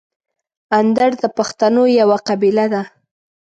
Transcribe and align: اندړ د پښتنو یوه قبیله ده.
اندړ 0.79 1.11
د 1.21 1.23
پښتنو 1.37 1.83
یوه 1.99 2.17
قبیله 2.27 2.65
ده. 2.73 2.81